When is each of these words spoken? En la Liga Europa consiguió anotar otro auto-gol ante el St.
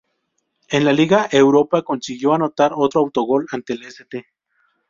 En 0.69 0.83
la 0.83 0.93
Liga 0.93 1.29
Europa 1.31 1.83
consiguió 1.83 2.33
anotar 2.33 2.71
otro 2.73 3.01
auto-gol 3.01 3.45
ante 3.51 3.73
el 3.73 3.83
St. 3.83 4.25